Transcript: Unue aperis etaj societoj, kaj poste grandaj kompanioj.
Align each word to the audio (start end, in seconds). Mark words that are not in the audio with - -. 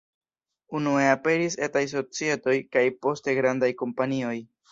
Unue 0.79 1.03
aperis 1.09 1.57
etaj 1.67 1.83
societoj, 1.91 2.57
kaj 2.77 2.85
poste 3.07 3.39
grandaj 3.43 3.73
kompanioj. 3.85 4.35